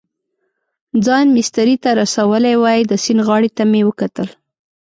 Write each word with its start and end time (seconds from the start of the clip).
ځان 1.05 1.25
مېسترې 1.35 1.75
ته 1.83 1.89
رسولی 2.01 2.55
وای، 2.57 2.79
د 2.85 2.93
سیند 3.03 3.21
غاړې 3.27 3.49
ته 3.57 3.63
مې 3.71 3.81
وکتل. 3.89 4.27